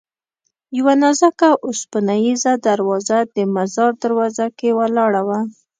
یوه 0.77 0.93
نازکه 1.03 1.49
اوسپنیزه 1.65 2.53
دروازه 2.67 3.17
د 3.35 3.37
مزار 3.55 3.91
دروازه 4.03 4.45
کې 4.57 4.69
ولاړه 4.79 5.21
وه. 5.27 5.39